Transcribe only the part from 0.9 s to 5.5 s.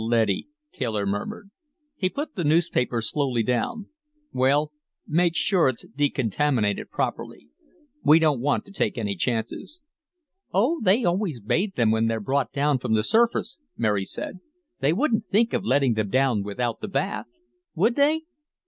murmured. He put the newspaper slowly down. "Well, make